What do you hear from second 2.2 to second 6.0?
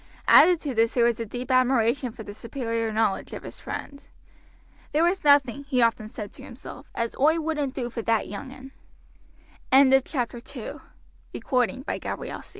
the superior knowledge of his friend. "There was nothing," he